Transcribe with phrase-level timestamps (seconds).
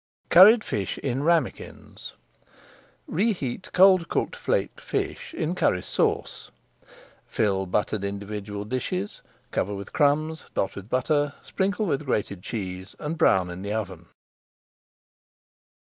[0.31, 2.13] CURRIED FISH IN RAMEKINS
[3.07, 6.49] Reheat cold cooked flaked fish in Curry Sauce,
[7.27, 13.15] fill buttered individual dishes, cover with crumbs, dot with butter, sprinkle with grated cheese, and
[13.15, 14.07] brown in the oven.